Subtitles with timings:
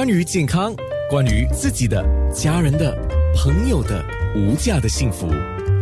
[0.00, 0.74] 关于健康，
[1.10, 2.02] 关于自己的、
[2.32, 2.96] 家人的、
[3.36, 4.02] 朋友的
[4.34, 5.28] 无价的幸福，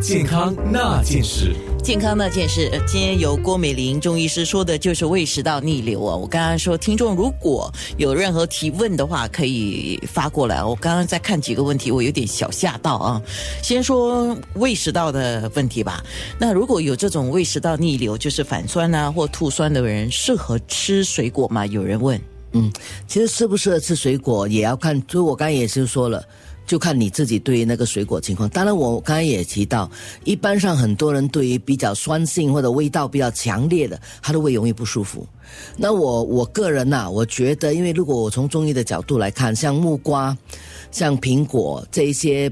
[0.01, 1.55] 健康那件事。
[1.85, 6.17] 健康那件事，今天由郭美玲中医师说的就是胃食道逆流啊。
[6.17, 10.65] 我刚刚说，听众如果有任何提问的话，可以发过来。
[10.65, 13.23] 我刚刚在看几个问题，我有点小吓到啊。
[13.63, 16.03] 先说胃食道的问题吧。
[16.41, 21.65] 那如果有这种胃食道逆流，就是反酸啊或吐酸的人，适合吃水果吗？
[21.67, 22.21] 有人问。
[22.53, 22.73] 嗯，
[23.07, 26.25] 其实适不适合吃水果也要看，就我刚才也是说了，
[26.67, 28.49] 就看你自己对于那个水果情况。
[28.49, 29.91] 当然，我刚才也提到，
[30.25, 35.27] 一般上很多人对于比较酸性或者味道比较强烈的，他的胃容易不舒服。
[35.77, 40.37] 那我我个人呐、我觉得，因为如果我从中医的角度来看，像木瓜、
[40.91, 42.51] 像苹果这一些。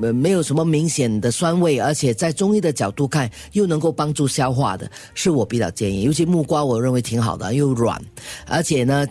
[0.00, 6.02] 呃，没有什么明显的酸味，而且在中医的角度看，又能够帮助消化的，是我比较建议。
[6.02, 8.00] 尤其木瓜，我认为挺好的，又软，
[8.46, 9.04] 而且呢，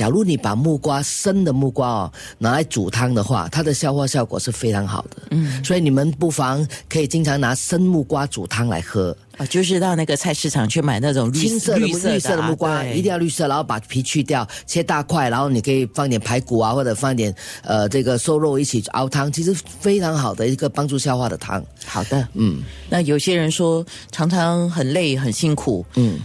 [0.00, 5.16] 假如你把木瓜生的木瓜哦拿来煮汤的话，它的消化效果是非常好的。
[5.30, 9.14] 嗯，所以你们不妨可以经常拿生木瓜煮汤来喝。
[9.36, 21.62] 啊，就是到那个菜市场去买那种绿青色的绿绿色的啊木瓜，一定要绿色，然后把皮去掉，切大块，然后你可以放点排骨啊，或者放点呃这个瘦肉一起熬汤，其实非常好的一个帮助消化的汤。
[21.84, 26.18] 好的，嗯，那有些人说常常很累很辛苦，嗯，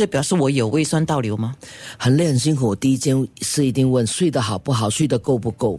[0.00, 1.54] 这表示我有胃酸倒流吗？
[1.98, 5.78] 很累很辛苦，第一件事一定问睡得好不好，睡得够不够。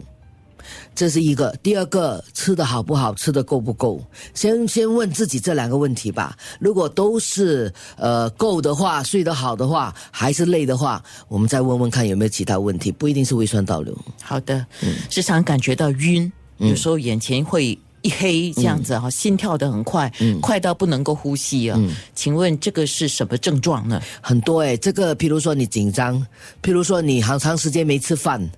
[0.94, 4.00] 这是一个，第二个吃的好不好，吃的够不够？
[4.32, 6.36] 先先问自己这两个问题吧。
[6.60, 13.92] 如果都是呃够的话，睡得好的话，还是累的话，我们再问问看有没有其他问题，不一定是胃酸倒流。
[14.22, 14.64] 好的，
[15.10, 21.78] 时常感觉到晕，有时候眼前会一黑这样子哈，心跳的很快，快到不能够呼吸啊。
[22.14, 24.00] 请问这个是什么症状呢？
[24.20, 26.20] 很多诶，这个譬如说你紧张，
[26.62, 28.50] 譬如说你好长时间没吃饭，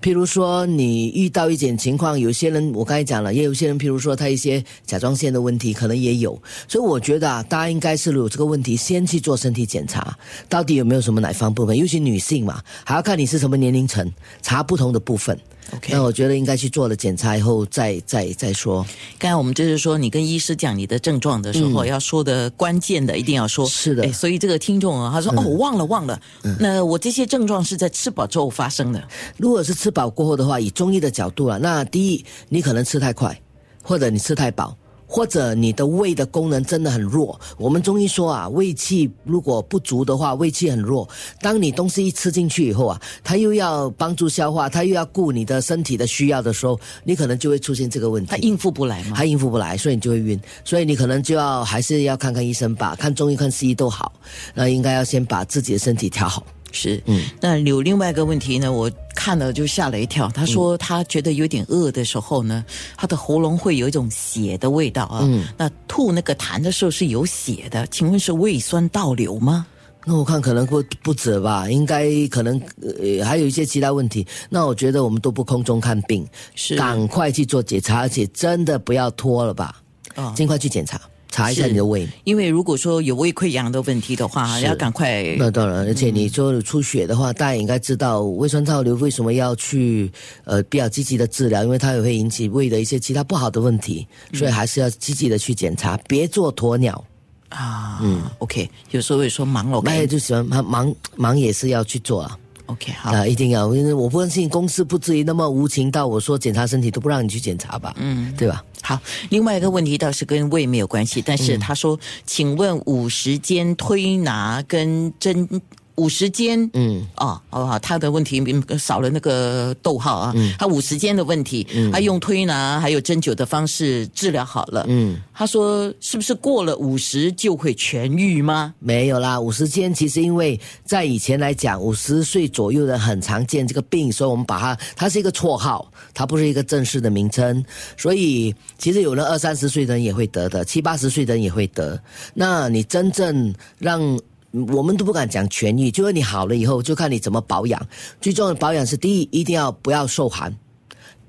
[0.00, 10.16] 譬如说你遇到一点情况，有些人我刚才讲了，也有些人譬如说他一些甲状腺的问题可能也有，所以我觉得啊，大家应该是有这个问题，先去做身体检查，
[10.48, 14.08] 到底有没有什么哪方部分，尤其女性嘛，还要看你是什么年龄层，
[14.40, 15.38] 查不同的部分。
[15.70, 18.82] OK 那我觉得应该去做了检查以后再再再说。
[19.18, 23.66] 刚才我们就是说，你跟医师讲你的症状的时候，要说的关键的一定要说。
[23.66, 26.18] 是的哎所以这个听众啊，他说、哦，我忘了忘了，
[26.58, 29.08] 那我这些症状是在吃饱之后发生的。
[29.36, 33.38] 如果是吃饱过后的话，以中医的角度啊，那第一，你可能吃太快，
[33.82, 34.76] 或者你吃太饱，
[35.06, 37.40] 或者你的胃的功能真的很弱。
[37.56, 41.08] 我们中医说啊，胃气如果不足的话，胃气很弱。
[41.40, 48.28] 当你东西一吃进去以后啊，它又要帮助消化，它又要顾你的身体的需要的时候，你可能就会出现这个问题。
[48.30, 49.16] 它应付不来嘛？
[49.16, 54.12] 它应付不来，所以你就会晕，所以你可能就要还是要看看医生吧，看中医看西医都好，
[54.54, 56.44] 那应该要先把自己的身体调好。
[56.72, 60.28] 是，嗯，那有另外一个问题呢，我看了就吓了一跳。
[60.28, 62.64] 他说他觉得有点饿的时候呢，
[62.96, 69.66] 他的喉咙会有一种血的味道啊，嗯，那吐那个痰的时候是有血的，请问是胃酸倒流吗？
[70.04, 74.26] 那我看可能不不止吧，应该可能呃还有一些其他问题。
[74.48, 76.76] 那我觉得我们都不空中看病，是。
[76.76, 79.82] 赶快去做检查，而且真的不要拖了吧，
[80.14, 80.32] 哦。
[80.34, 80.98] 尽快去检查，
[81.30, 82.08] 查一下你的胃。
[82.24, 90.10] 因为如果说有胃溃疡的问题的话，是要赶快那当然，而且你说有出血的话，大家也应该知道胃酸倒流为什么要去
[90.44, 97.04] 呃比较积极的治疗，因为它也会引起胃的一些其他不好的问题，所以还是要积极的去检查，别做鸵鸟。
[97.48, 102.38] 啊，嗯，OK，有时候会说忙了那就喜欢忙忙忙也是要去做啊。
[102.68, 108.62] OK，好，啊，一定要，因为我不相信公司不至于那么无情到我说检查身体都不让你去检查吧，嗯，对吧？
[108.82, 115.48] 好，另外一个问题倒是跟胃没有关系，但是他说，请问五十间推拿跟针
[115.98, 117.78] 五十间，嗯，哦，好不好？
[117.80, 128.72] 他的问题嗯少了那个逗号啊，他五十间的问题，他用推拿还有针灸的方式治疗好了，嗯，他说是不是过了五十就会痊愈吗？
[128.78, 137.64] 没有啦，五十间其实因为在以前来讲，五十岁左右的很常见这个病，所以我们把它，它是一个绰号，它不是一个正式的名称。
[137.96, 142.00] 所以其实有人二三十岁的人也会得的，七八十岁的人也会得。
[142.34, 144.00] 那你真正让
[144.50, 147.80] 我们都不敢讲痊愈，就是你好了以后，就看你怎么保养。
[148.20, 150.50] 最重要的保养是第一，一定要不要受寒；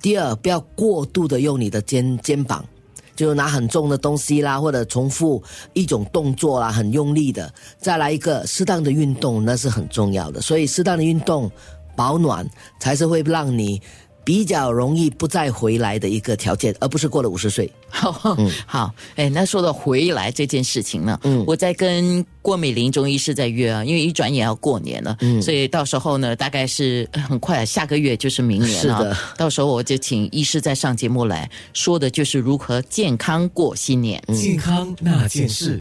[0.01, 2.66] 第二，不要过度的用你的肩肩膀。
[3.16, 5.44] 就拿很重的东西啦，或者重复
[5.74, 7.54] 一种动作啦，很用力的。
[7.77, 10.39] 再来一个适当的运动，那是很重要的。
[10.39, 11.51] 所以适当的运动、
[11.98, 12.50] 保暖，
[12.80, 13.81] 才是会让你
[14.30, 17.68] 比较容易不再回来的一个条件，而不是过了五十岁。
[17.90, 18.12] 好，
[18.68, 34.24] 好，哎，那说到回来这件事情呢，嗯我在跟郭美玲中医师在约啊，因为一转眼要过年了，嗯所以到时候呢，大概是呃很快，下个月就是明年了是的，到时候我就请医师再上节目来说的就是如何健康过新年。
[34.28, 35.75] 健康那件事。